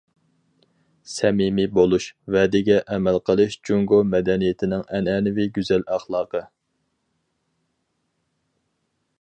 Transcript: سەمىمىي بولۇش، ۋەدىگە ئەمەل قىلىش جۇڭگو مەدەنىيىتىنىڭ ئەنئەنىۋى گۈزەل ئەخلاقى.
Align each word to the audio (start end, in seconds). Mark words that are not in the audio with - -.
سەمىمىي 1.15 1.67
بولۇش، 1.75 2.07
ۋەدىگە 2.35 2.79
ئەمەل 2.95 3.19
قىلىش 3.31 3.57
جۇڭگو 3.69 4.01
مەدەنىيىتىنىڭ 4.15 4.83
ئەنئەنىۋى 4.99 5.47
گۈزەل 5.59 5.87
ئەخلاقى. 5.87 6.45